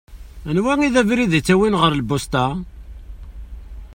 [0.49, 2.45] Anwa i d abrid ittawin ɣer lpusṭa?